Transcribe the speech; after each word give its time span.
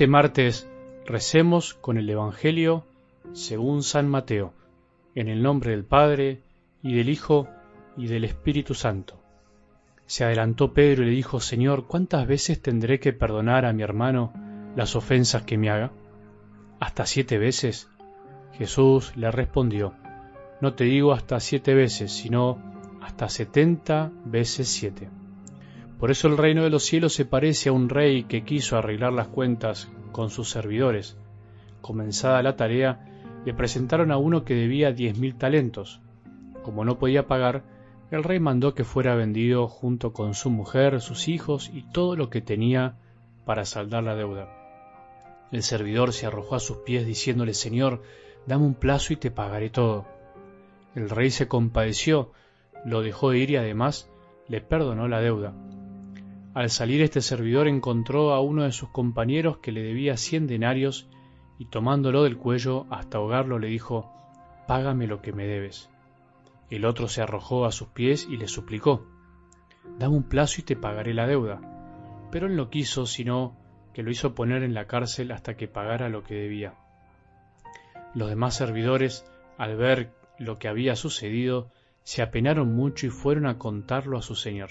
Este 0.00 0.08
martes 0.08 0.66
recemos 1.04 1.74
con 1.74 1.98
el 1.98 2.08
Evangelio 2.08 2.86
según 3.34 3.82
San 3.82 4.08
Mateo, 4.08 4.54
en 5.14 5.28
el 5.28 5.42
nombre 5.42 5.72
del 5.72 5.84
Padre, 5.84 6.40
y 6.82 6.94
del 6.94 7.10
Hijo, 7.10 7.48
y 7.98 8.06
del 8.06 8.24
Espíritu 8.24 8.72
Santo. 8.72 9.20
Se 10.06 10.24
adelantó 10.24 10.72
Pedro 10.72 11.02
y 11.02 11.10
le 11.10 11.12
dijo, 11.12 11.38
Señor, 11.38 11.86
¿cuántas 11.86 12.26
veces 12.26 12.62
tendré 12.62 12.98
que 12.98 13.12
perdonar 13.12 13.66
a 13.66 13.74
mi 13.74 13.82
hermano 13.82 14.32
las 14.74 14.96
ofensas 14.96 15.42
que 15.42 15.58
me 15.58 15.68
haga? 15.68 15.92
¿Hasta 16.78 17.04
siete 17.04 17.36
veces? 17.36 17.90
Jesús 18.54 19.14
le 19.16 19.30
respondió, 19.30 19.92
No 20.62 20.72
te 20.72 20.84
digo 20.84 21.12
hasta 21.12 21.38
siete 21.40 21.74
veces, 21.74 22.10
sino 22.10 22.56
hasta 23.02 23.28
setenta 23.28 24.10
veces 24.24 24.66
siete. 24.66 25.10
Por 26.00 26.10
eso 26.10 26.28
el 26.28 26.38
reino 26.38 26.64
de 26.64 26.70
los 26.70 26.84
cielos 26.84 27.12
se 27.12 27.26
parece 27.26 27.68
a 27.68 27.72
un 27.72 27.90
rey 27.90 28.24
que 28.24 28.42
quiso 28.42 28.78
arreglar 28.78 29.12
las 29.12 29.28
cuentas 29.28 29.92
con 30.12 30.30
sus 30.30 30.48
servidores. 30.48 31.18
Comenzada 31.82 32.42
la 32.42 32.56
tarea, 32.56 33.06
le 33.44 33.52
presentaron 33.52 34.10
a 34.10 34.16
uno 34.16 34.46
que 34.46 34.54
debía 34.54 34.92
diez 34.92 35.18
mil 35.18 35.34
talentos. 35.34 36.00
Como 36.62 36.86
no 36.86 36.98
podía 36.98 37.26
pagar, 37.26 37.64
el 38.10 38.24
rey 38.24 38.40
mandó 38.40 38.74
que 38.74 38.84
fuera 38.84 39.14
vendido 39.14 39.68
junto 39.68 40.14
con 40.14 40.32
su 40.32 40.48
mujer, 40.48 41.02
sus 41.02 41.28
hijos 41.28 41.70
y 41.72 41.82
todo 41.82 42.16
lo 42.16 42.30
que 42.30 42.40
tenía 42.40 42.94
para 43.44 43.66
saldar 43.66 44.02
la 44.02 44.16
deuda. 44.16 44.48
El 45.52 45.62
servidor 45.62 46.14
se 46.14 46.24
arrojó 46.24 46.54
a 46.54 46.60
sus 46.60 46.78
pies 46.78 47.04
diciéndole 47.04 47.52
Señor, 47.52 48.02
dame 48.46 48.64
un 48.64 48.74
plazo 48.74 49.12
y 49.12 49.16
te 49.16 49.30
pagaré 49.30 49.68
todo. 49.68 50.06
El 50.94 51.10
rey 51.10 51.30
se 51.30 51.46
compadeció, 51.46 52.32
lo 52.86 53.02
dejó 53.02 53.34
ir 53.34 53.50
y 53.50 53.56
además 53.56 54.10
le 54.48 54.62
perdonó 54.62 55.06
la 55.06 55.20
deuda. 55.20 55.52
Al 56.52 56.68
salir 56.68 57.00
este 57.00 57.20
servidor 57.20 57.68
encontró 57.68 58.32
a 58.32 58.40
uno 58.40 58.64
de 58.64 58.72
sus 58.72 58.88
compañeros 58.88 59.58
que 59.58 59.70
le 59.70 59.82
debía 59.82 60.16
cien 60.16 60.48
denarios 60.48 61.08
y 61.58 61.66
tomándolo 61.66 62.24
del 62.24 62.38
cuello 62.38 62.86
hasta 62.90 63.18
ahogarlo 63.18 63.60
le 63.60 63.68
dijo, 63.68 64.12
Págame 64.66 65.06
lo 65.06 65.22
que 65.22 65.32
me 65.32 65.46
debes. 65.46 65.90
El 66.68 66.86
otro 66.86 67.06
se 67.06 67.22
arrojó 67.22 67.66
a 67.66 67.72
sus 67.72 67.88
pies 67.88 68.26
y 68.28 68.36
le 68.36 68.48
suplicó, 68.48 69.06
Dame 69.96 70.16
un 70.16 70.24
plazo 70.24 70.60
y 70.60 70.64
te 70.64 70.74
pagaré 70.74 71.14
la 71.14 71.28
deuda. 71.28 71.60
Pero 72.32 72.48
él 72.48 72.56
no 72.56 72.68
quiso, 72.68 73.06
sino 73.06 73.56
que 73.92 74.02
lo 74.02 74.10
hizo 74.10 74.34
poner 74.34 74.64
en 74.64 74.74
la 74.74 74.86
cárcel 74.88 75.30
hasta 75.30 75.56
que 75.56 75.68
pagara 75.68 76.08
lo 76.08 76.24
que 76.24 76.34
debía. 76.34 76.74
Los 78.12 78.28
demás 78.28 78.56
servidores, 78.56 79.24
al 79.56 79.76
ver 79.76 80.12
lo 80.36 80.58
que 80.58 80.66
había 80.66 80.96
sucedido, 80.96 81.70
se 82.02 82.22
apenaron 82.22 82.74
mucho 82.74 83.06
y 83.06 83.10
fueron 83.10 83.46
a 83.46 83.56
contarlo 83.56 84.18
a 84.18 84.22
su 84.22 84.34
señor. 84.34 84.70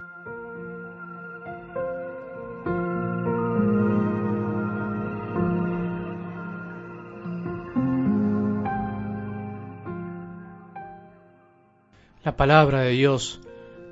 La 12.23 12.37
palabra 12.37 12.81
de 12.81 12.91
Dios 12.91 13.41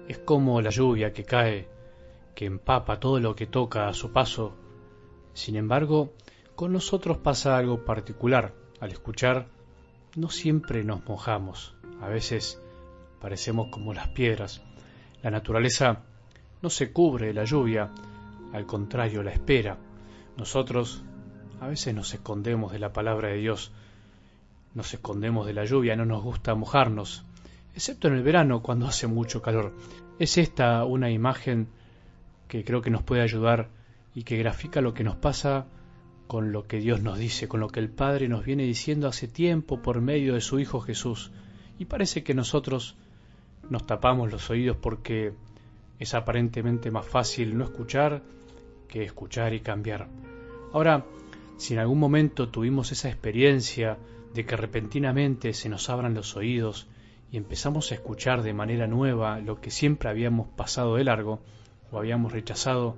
es 0.08 0.20
como 0.20 0.62
la 0.62 0.70
lluvia 0.70 1.14
que 1.14 1.24
cae, 1.24 1.68
que 2.36 2.46
empapa 2.46 3.00
todo 3.00 3.20
lo 3.20 3.36
que 3.36 3.48
toca 3.48 3.88
a 3.88 3.94
su 3.96 4.12
paso. 4.14 4.56
Sin 5.34 5.56
embargo, 5.56 6.14
con 6.54 6.72
nosotros 6.72 7.18
pasa 7.18 7.58
algo 7.58 7.86
particular. 7.86 8.54
Al 8.80 8.92
escuchar, 8.92 9.48
no 10.16 10.30
siempre 10.30 10.84
nos 10.84 11.04
mojamos. 11.08 11.74
A 12.02 12.08
veces 12.08 12.62
parecemos 13.20 13.70
como 13.72 13.96
las 13.96 14.10
piedras. 14.10 14.62
La 15.24 15.32
naturaleza 15.32 16.04
no 16.62 16.70
se 16.70 16.94
cubre 16.94 17.28
de 17.28 17.34
la 17.34 17.46
lluvia, 17.46 17.90
al 18.54 18.68
contrario, 18.68 19.24
la 19.24 19.32
espera. 19.32 19.80
Nosotros 20.38 21.04
a 21.60 21.68
veces 21.68 21.96
nos 21.96 22.14
escondemos 22.14 22.74
de 22.74 22.78
la 22.78 22.94
palabra 22.94 23.30
de 23.30 23.38
Dios, 23.38 23.72
nos 24.76 24.94
escondemos 24.94 25.48
de 25.48 25.54
la 25.54 25.66
lluvia, 25.66 25.96
no 25.96 26.06
nos 26.06 26.22
gusta 26.22 26.54
mojarnos, 26.54 27.26
excepto 27.76 28.08
en 28.08 28.16
el 28.16 28.24
verano 28.24 28.62
cuando 28.62 28.88
hace 28.88 29.08
mucho 29.08 29.42
calor. 29.42 29.74
Es 30.20 30.38
esta 30.38 30.84
una 30.86 31.10
imagen 31.10 31.68
que 32.48 32.64
creo 32.64 32.82
que 32.82 32.90
nos 32.90 33.04
puede 33.04 33.22
ayudar 33.22 33.70
y 34.16 34.24
que 34.24 34.38
grafica 34.38 34.82
lo 34.82 34.94
que 34.94 35.04
nos 35.04 35.16
pasa 35.16 35.68
con 36.28 36.52
lo 36.52 36.68
que 36.68 36.80
Dios 36.80 37.02
nos 37.02 37.18
dice, 37.18 37.48
con 37.48 37.60
lo 37.60 37.70
que 37.70 37.80
el 37.80 37.90
Padre 37.90 38.28
nos 38.28 38.46
viene 38.46 38.64
diciendo 38.64 39.08
hace 39.08 39.28
tiempo 39.28 39.82
por 39.82 40.02
medio 40.02 40.36
de 40.36 40.42
su 40.42 40.60
Hijo 40.60 40.82
Jesús. 40.82 41.32
Y 41.80 41.86
parece 41.86 42.24
que 42.24 42.34
nosotros 42.34 42.96
nos 43.70 43.86
tapamos 43.86 44.32
los 44.32 44.50
oídos 44.50 44.78
porque 44.78 45.34
es 46.00 46.14
aparentemente 46.14 46.92
más 46.92 47.08
fácil 47.08 47.58
no 47.58 47.66
escuchar 47.66 48.22
que 48.88 49.04
escuchar 49.04 49.54
y 49.54 49.60
cambiar. 49.60 50.08
Ahora, 50.74 51.06
si 51.58 51.74
en 51.74 51.80
algún 51.80 52.00
momento 52.00 52.50
tuvimos 52.50 52.92
esa 52.92 53.10
experiencia 53.10 53.98
de 54.34 54.46
que 54.46 54.56
repentinamente 54.56 55.54
se 55.54 55.70
nos 55.70 55.90
abran 55.90 56.14
los 56.14 56.36
oídos 56.36 56.88
y 57.32 57.38
empezamos 57.38 57.92
a 57.92 57.96
escuchar 57.96 58.42
de 58.42 58.54
manera 58.54 58.88
nueva 58.88 59.40
lo 59.40 59.62
que 59.62 59.72
siempre 59.72 60.10
habíamos 60.10 60.48
pasado 60.48 60.96
de 60.96 61.04
largo 61.04 61.42
o 61.92 62.00
habíamos 62.00 62.32
rechazado, 62.32 62.98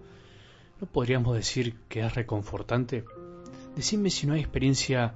¿no 0.80 0.88
podríamos 0.88 1.36
decir 1.36 1.76
que 1.90 2.02
es 2.02 2.16
reconfortante? 2.16 3.04
Decidme 3.76 4.10
si 4.10 4.28
no 4.28 4.34
hay 4.34 4.42
experiencia 4.42 5.14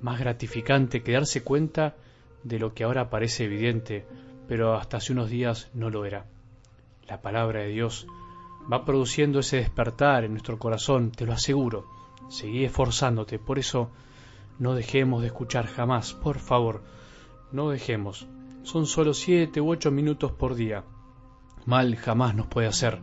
más 0.00 0.18
gratificante 0.18 1.02
que 1.02 1.12
darse 1.12 1.42
cuenta 1.42 1.96
de 2.42 2.58
lo 2.58 2.74
que 2.74 2.84
ahora 2.84 3.10
parece 3.10 3.44
evidente, 3.44 4.06
pero 4.48 4.74
hasta 4.74 4.98
hace 4.98 5.12
unos 5.12 5.30
días 5.30 5.68
no 5.74 5.90
lo 5.90 6.04
era. 6.04 6.26
La 7.08 7.22
palabra 7.22 7.60
de 7.60 7.68
Dios 7.68 8.06
va 8.70 8.84
produciendo 8.84 9.40
ese 9.40 9.58
despertar 9.58 10.24
en 10.24 10.32
nuestro 10.32 10.58
corazón, 10.58 11.12
te 11.12 11.24
lo 11.24 11.32
aseguro. 11.32 11.86
Seguí 12.28 12.64
esforzándote, 12.64 13.38
por 13.38 13.58
eso 13.58 13.90
no 14.58 14.74
dejemos 14.74 15.22
de 15.22 15.28
escuchar 15.28 15.66
jamás, 15.66 16.14
por 16.14 16.38
favor, 16.38 16.82
no 17.52 17.70
dejemos 17.70 18.26
son 18.66 18.86
solo 18.86 19.14
siete 19.14 19.60
u 19.60 19.70
ocho 19.70 19.92
minutos 19.92 20.32
por 20.32 20.56
día. 20.56 20.82
Mal 21.66 21.94
jamás 21.94 22.34
nos 22.34 22.48
puede 22.48 22.66
hacer. 22.66 22.98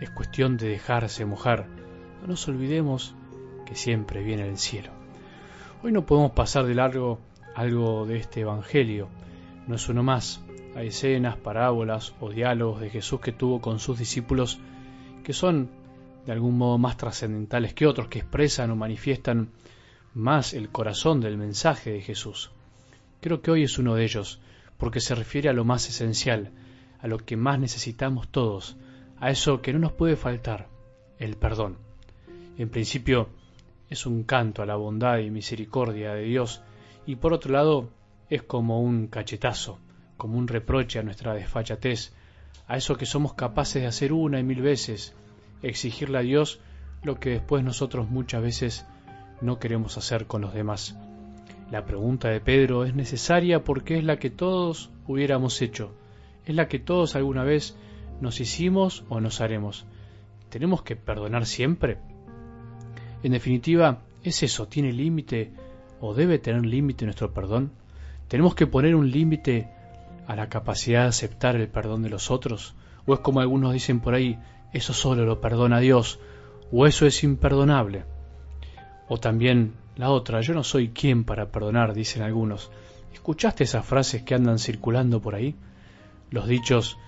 Es 0.00 0.10
cuestión 0.10 0.56
de 0.56 0.68
dejarse 0.68 1.24
mojar. 1.24 1.66
No 2.20 2.28
nos 2.28 2.46
olvidemos 2.46 3.12
que 3.66 3.74
siempre 3.74 4.22
viene 4.22 4.48
el 4.48 4.58
cielo. 4.58 4.90
Hoy 5.82 5.90
no 5.90 6.06
podemos 6.06 6.30
pasar 6.30 6.66
de 6.66 6.76
largo 6.76 7.18
algo 7.56 8.06
de 8.06 8.18
este 8.18 8.42
Evangelio. 8.42 9.08
No 9.66 9.74
es 9.74 9.88
uno 9.88 10.04
más. 10.04 10.40
Hay 10.76 10.86
escenas, 10.86 11.36
parábolas 11.36 12.14
o 12.20 12.30
diálogos 12.30 12.80
de 12.80 12.90
Jesús 12.90 13.20
que 13.20 13.32
tuvo 13.32 13.60
con 13.60 13.80
sus 13.80 13.98
discípulos 13.98 14.60
que 15.24 15.32
son 15.32 15.68
de 16.26 16.30
algún 16.30 16.56
modo 16.56 16.78
más 16.78 16.96
trascendentales 16.96 17.74
que 17.74 17.88
otros, 17.88 18.06
que 18.06 18.20
expresan 18.20 18.70
o 18.70 18.76
manifiestan 18.76 19.48
más 20.14 20.54
el 20.54 20.68
corazón 20.68 21.20
del 21.20 21.38
mensaje 21.38 21.90
de 21.90 22.02
Jesús. 22.02 22.52
Creo 23.20 23.42
que 23.42 23.50
hoy 23.50 23.64
es 23.64 23.78
uno 23.78 23.96
de 23.96 24.04
ellos 24.04 24.40
porque 24.82 24.98
se 24.98 25.14
refiere 25.14 25.48
a 25.48 25.52
lo 25.52 25.64
más 25.64 25.88
esencial, 25.88 26.50
a 26.98 27.06
lo 27.06 27.18
que 27.18 27.36
más 27.36 27.56
necesitamos 27.56 28.26
todos, 28.26 28.76
a 29.20 29.30
eso 29.30 29.62
que 29.62 29.72
no 29.72 29.78
nos 29.78 29.92
puede 29.92 30.16
faltar, 30.16 30.66
el 31.20 31.36
perdón. 31.36 31.78
En 32.58 32.68
principio 32.68 33.28
es 33.90 34.06
un 34.06 34.24
canto 34.24 34.60
a 34.60 34.66
la 34.66 34.74
bondad 34.74 35.18
y 35.18 35.30
misericordia 35.30 36.14
de 36.14 36.24
Dios 36.24 36.62
y 37.06 37.14
por 37.14 37.32
otro 37.32 37.52
lado 37.52 37.90
es 38.28 38.42
como 38.42 38.82
un 38.82 39.06
cachetazo, 39.06 39.78
como 40.16 40.36
un 40.36 40.48
reproche 40.48 40.98
a 40.98 41.04
nuestra 41.04 41.32
desfachatez, 41.32 42.12
a 42.66 42.76
eso 42.76 42.96
que 42.96 43.06
somos 43.06 43.34
capaces 43.34 43.82
de 43.82 43.86
hacer 43.86 44.12
una 44.12 44.40
y 44.40 44.42
mil 44.42 44.62
veces, 44.62 45.14
exigirle 45.62 46.18
a 46.18 46.22
Dios 46.22 46.58
lo 47.04 47.20
que 47.20 47.30
después 47.30 47.62
nosotros 47.62 48.10
muchas 48.10 48.42
veces 48.42 48.84
no 49.40 49.60
queremos 49.60 49.96
hacer 49.96 50.26
con 50.26 50.40
los 50.40 50.52
demás. 50.52 50.96
La 51.72 51.86
pregunta 51.86 52.28
de 52.28 52.38
Pedro 52.38 52.84
es 52.84 52.94
necesaria 52.94 53.64
porque 53.64 53.96
es 53.96 54.04
la 54.04 54.18
que 54.18 54.28
todos 54.28 54.90
hubiéramos 55.06 55.62
hecho, 55.62 55.94
es 56.44 56.54
la 56.54 56.68
que 56.68 56.78
todos 56.78 57.16
alguna 57.16 57.44
vez 57.44 57.78
nos 58.20 58.40
hicimos 58.40 59.06
o 59.08 59.22
nos 59.22 59.40
haremos. 59.40 59.86
¿Tenemos 60.50 60.82
que 60.82 60.96
perdonar 60.96 61.46
siempre? 61.46 61.96
En 63.22 63.32
definitiva, 63.32 64.02
¿es 64.22 64.42
eso? 64.42 64.68
¿Tiene 64.68 64.92
límite 64.92 65.50
o 65.98 66.12
debe 66.12 66.38
tener 66.38 66.66
límite 66.66 67.06
nuestro 67.06 67.32
perdón? 67.32 67.72
¿Tenemos 68.28 68.54
que 68.54 68.66
poner 68.66 68.94
un 68.94 69.10
límite 69.10 69.70
a 70.26 70.36
la 70.36 70.50
capacidad 70.50 71.04
de 71.04 71.08
aceptar 71.08 71.56
el 71.56 71.68
perdón 71.68 72.02
de 72.02 72.10
los 72.10 72.30
otros? 72.30 72.74
¿O 73.06 73.14
es 73.14 73.20
como 73.20 73.40
algunos 73.40 73.72
dicen 73.72 74.00
por 74.00 74.12
ahí, 74.12 74.38
eso 74.74 74.92
solo 74.92 75.24
lo 75.24 75.40
perdona 75.40 75.80
Dios? 75.80 76.20
¿O 76.70 76.86
eso 76.86 77.06
es 77.06 77.24
imperdonable? 77.24 78.04
O 79.08 79.16
también 79.16 79.72
La 79.96 80.10
otra, 80.10 80.40
yo 80.40 80.54
no 80.54 80.64
soy 80.64 80.88
quien 80.88 81.24
para 81.24 81.50
perdonar, 81.50 81.92
dicen 81.92 82.22
algunos. 82.22 82.70
¿Escuchaste 83.12 83.64
esas 83.64 83.84
frases 83.84 84.22
que 84.22 84.34
andan 84.34 84.58
circulando 84.58 85.20
por 85.20 85.34
ahí? 85.34 85.54
Los 86.30 86.46
dichos 86.46 86.98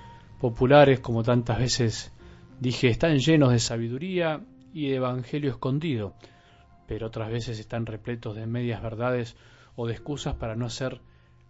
populares, 0.40 1.00
como 1.00 1.22
tantas 1.22 1.58
veces 1.58 2.12
dije, 2.60 2.88
están 2.88 3.18
llenos 3.18 3.52
de 3.52 3.58
sabiduría 3.58 4.42
y 4.74 4.88
de 4.88 4.96
evangelio 4.96 5.50
escondido, 5.50 6.14
pero 6.86 7.06
otras 7.06 7.30
veces 7.30 7.58
están 7.58 7.86
repletos 7.86 8.36
de 8.36 8.46
medias 8.46 8.82
verdades 8.82 9.36
o 9.76 9.86
de 9.86 9.94
excusas 9.94 10.34
para 10.34 10.56
no 10.56 10.66
hacer 10.66 11.00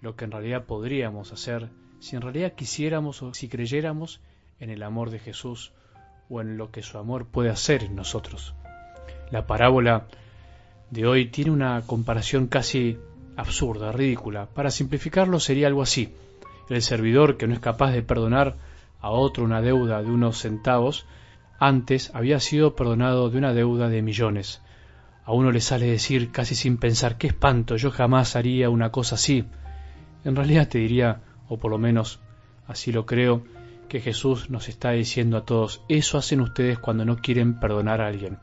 lo 0.01 0.15
que 0.15 0.25
en 0.27 0.31
realidad 0.31 0.65
podríamos 0.65 1.33
hacer 1.33 1.71
si 1.99 2.17
en 2.17 2.23
realidad 2.23 2.53
quisiéramos 2.53 3.23
o 3.23 3.33
si 3.35 3.49
creyéramos 3.49 4.21
en 4.61 4.71
el 4.71 4.83
amor 4.83 5.11
de 5.11 5.19
Jesús 5.19 5.73
o 6.29 6.41
en 6.41 6.57
lo 6.57 6.71
que 6.71 6.83
su 6.83 6.99
amor 6.99 7.27
puede 7.27 7.51
hacer 7.51 7.83
en 7.83 7.97
nosotros. 7.97 8.55
La 9.31 9.47
parábola 9.47 10.07
de 10.95 11.09
hoy 11.09 11.27
tiene 11.27 11.51
una 11.51 11.83
comparación 11.85 12.47
casi 12.47 12.97
absurda, 13.37 13.91
ridícula. 13.91 14.47
Para 14.47 14.71
simplificarlo 14.71 15.41
sería 15.41 15.67
algo 15.67 15.83
así. 15.83 16.15
El 16.71 16.83
servidor 16.83 17.37
que 17.37 17.49
no 17.49 17.55
es 17.55 17.59
capaz 17.59 17.91
de 17.91 18.03
perdonar 18.03 18.55
a 19.01 19.11
otro 19.11 19.43
una 19.43 19.61
deuda 19.61 20.05
de 20.05 20.11
unos 20.13 20.39
centavos, 20.39 21.05
antes 21.59 22.15
había 22.15 22.39
sido 22.39 22.77
perdonado 22.77 23.29
de 23.29 23.39
una 23.39 23.53
deuda 23.53 23.89
de 23.89 24.03
millones. 24.03 24.63
A 25.25 25.33
uno 25.33 25.51
le 25.51 25.61
sale 25.61 25.87
decir 25.87 26.31
casi 26.31 26.55
sin 26.55 26.77
pensar, 26.77 27.19
qué 27.19 27.27
espanto, 27.27 27.75
yo 27.75 27.91
jamás 27.91 28.37
haría 28.37 28.71
una 28.71 28.93
cosa 28.93 29.17
así. 29.17 29.45
En 30.25 30.37
realidad 30.37 30.69
te 30.69 30.79
diría, 30.79 31.23
o 31.49 31.59
por 31.59 31.73
lo 31.73 31.79
menos 31.79 32.21
así 32.69 32.93
lo 32.93 33.05
creo, 33.05 33.43
que 33.89 34.01
Jesús 34.01 34.49
nos 34.49 34.69
está 34.69 34.93
diciendo 34.93 35.39
a 35.39 35.45
todos, 35.45 35.83
eso 35.89 36.19
hacen 36.19 36.41
ustedes 36.41 36.79
cuando 36.79 37.05
no 37.05 37.17
quieren 37.17 37.59
perdonar 37.59 38.01
a 38.01 38.07
alguien. 38.07 38.39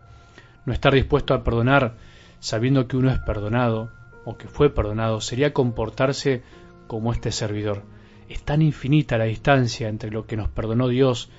No 0.65 0.73
estar 0.73 0.93
dispuesto 0.93 1.33
a 1.33 1.45
perdonar 1.45 1.95
sabiendo 2.41 2.87
que 2.87 2.97
uno 2.97 3.11
es 3.11 3.19
perdonado 3.19 3.91
o 4.25 4.35
que 4.35 4.47
fue 4.47 4.69
perdonado 4.69 5.21
sería 5.21 5.53
comportarse 5.53 6.43
como 6.87 7.13
este 7.13 7.31
servidor. 7.31 7.83
Es 8.27 8.43
tan 8.43 8.61
infinita 8.61 9.17
la 9.17 9.25
distancia 9.25 9.87
entre 9.87 10.11
lo 10.11 10.25
que 10.25 10.35
nos 10.35 10.49
perdonó 10.49 10.89
Dios 10.89 11.29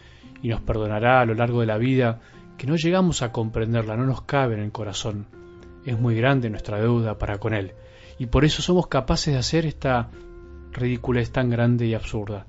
y 0.42 0.48
nos 0.48 0.62
perdonará 0.62 1.20
a 1.20 1.26
lo 1.26 1.34
largo 1.34 1.60
de 1.60 1.66
la 1.66 1.76
vida 1.76 2.20
que 2.56 2.66
no 2.66 2.76
llegamos 2.76 3.22
a 3.22 3.32
comprenderla, 3.32 3.96
no 3.96 4.06
nos 4.06 4.22
cabe 4.22 4.54
en 4.54 4.60
el 4.60 4.72
corazón. 4.72 5.26
Es 5.84 5.98
muy 5.98 6.14
grande 6.14 6.48
nuestra 6.48 6.80
deuda 6.80 7.18
para 7.18 7.38
con 7.38 7.52
Él 7.52 7.72
y 8.18 8.26
por 8.26 8.44
eso 8.44 8.62
somos 8.62 8.86
capaces 8.86 9.34
de 9.34 9.40
hacer 9.40 9.66
esta 9.66 10.08
ridiculez 10.70 11.32
tan 11.32 11.50
grande 11.50 11.86
y 11.86 11.94
absurda. 11.94 12.46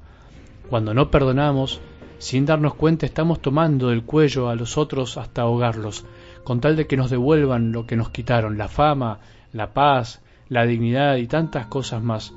Cuando 0.69 0.93
no 0.93 1.09
perdonamos, 1.09 1.81
sin 2.19 2.45
darnos 2.45 2.75
cuenta 2.75 3.07
estamos 3.07 3.41
tomando 3.41 3.89
del 3.89 4.03
cuello 4.03 4.49
a 4.49 4.55
los 4.55 4.77
otros 4.77 5.17
hasta 5.17 5.41
ahogarlos, 5.41 6.05
con 6.43 6.59
tal 6.59 6.75
de 6.75 6.87
que 6.87 6.97
nos 6.97 7.09
devuelvan 7.09 7.71
lo 7.71 7.85
que 7.85 7.95
nos 7.95 8.09
quitaron, 8.09 8.57
la 8.57 8.67
fama, 8.67 9.19
la 9.51 9.73
paz, 9.73 10.21
la 10.49 10.65
dignidad 10.65 11.15
y 11.17 11.27
tantas 11.27 11.67
cosas 11.67 12.03
más. 12.03 12.33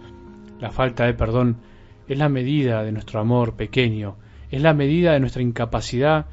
La 0.60 0.70
falta 0.70 1.04
de 1.04 1.14
perdón 1.14 1.56
es 2.08 2.18
la 2.18 2.28
medida 2.28 2.82
de 2.82 2.92
nuestro 2.92 3.20
amor 3.20 3.54
pequeño, 3.54 4.16
es 4.50 4.62
la 4.62 4.74
medida 4.74 5.12
de 5.12 5.20
nuestra 5.20 5.42
incapacidad 5.42 6.26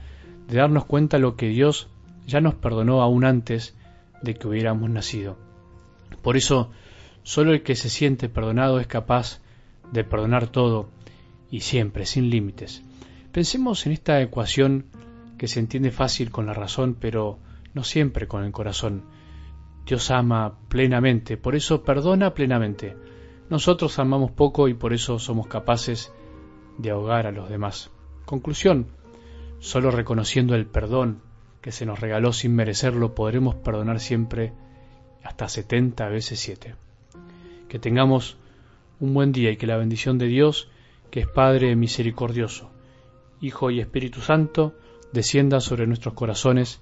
de 0.48 0.58
darnos 0.58 0.86
cuenta 0.86 1.18
lo 1.18 1.36
que 1.36 1.48
Dios 1.48 1.90
ya 2.28 2.42
nos 2.42 2.56
perdonó 2.56 3.02
aún 3.02 3.26
antes 3.26 3.76
de 4.22 4.36
que 4.36 4.48
hubiéramos 4.48 4.90
nacido. 4.90 5.38
Por 6.22 6.38
eso, 6.38 6.72
solo 7.24 7.54
el 7.54 7.64
que 7.64 7.76
se 7.76 7.90
siente 7.90 8.30
perdonado 8.30 8.80
es 8.80 8.88
capaz 8.88 9.42
de 9.92 10.04
perdonar 10.04 10.48
todo 10.48 10.90
y 11.50 11.62
siempre, 11.62 12.06
sin 12.06 12.30
límites. 12.30 12.84
Pensemos 13.32 13.86
en 13.86 13.92
esta 13.92 14.22
ecuación 14.22 14.86
que 15.38 15.48
se 15.48 15.60
entiende 15.60 15.92
fácil 15.92 16.32
con 16.32 16.46
la 16.46 16.54
razón, 16.54 16.96
pero 17.00 17.40
no 17.74 17.84
siempre 17.84 18.28
con 18.28 18.44
el 18.44 18.52
corazón. 18.52 19.04
Dios 19.86 20.12
ama 20.12 20.60
plenamente, 20.70 21.38
por 21.38 21.56
eso 21.56 21.84
perdona 21.84 22.34
plenamente. 22.34 22.96
Nosotros 23.50 24.00
amamos 24.00 24.32
poco 24.32 24.68
y 24.68 24.74
por 24.74 24.94
eso 24.94 25.20
somos 25.20 25.48
capaces 25.48 26.14
de 26.78 26.92
ahogar 26.92 27.28
a 27.28 27.32
los 27.32 27.50
demás. 27.50 27.92
Conclusión, 28.26 28.88
solo 29.60 29.92
reconociendo 29.92 30.56
el 30.56 30.66
perdón 30.66 31.22
que 31.62 31.72
se 31.72 31.86
nos 31.86 32.00
regaló 32.00 32.34
sin 32.34 32.56
merecerlo 32.56 33.16
podremos 33.16 33.56
perdonar 33.56 34.00
siempre 34.00 34.54
hasta 35.24 35.48
setenta 35.48 36.10
veces 36.10 36.40
siete. 36.40 36.76
Que 37.70 37.80
tengamos 37.80 38.38
un 39.00 39.14
buen 39.14 39.32
día 39.32 39.52
y 39.52 39.58
que 39.58 39.68
la 39.68 39.78
bendición 39.78 40.18
de 40.18 40.28
Dios, 40.28 40.70
que 41.10 41.22
es 41.22 41.28
Padre 41.28 41.76
misericordioso, 41.76 42.72
Hijo 43.40 43.72
y 43.72 43.80
Espíritu 43.80 44.20
Santo, 44.22 44.76
descienda 45.12 45.60
sobre 45.60 45.88
nuestros 45.88 46.14
corazones 46.14 46.82